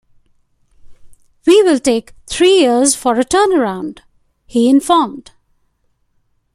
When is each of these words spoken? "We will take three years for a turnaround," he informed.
"We 1.45 1.61
will 1.61 1.77
take 1.77 2.15
three 2.25 2.61
years 2.61 2.95
for 2.95 3.19
a 3.19 3.23
turnaround," 3.23 3.99
he 4.47 4.67
informed. 4.67 5.29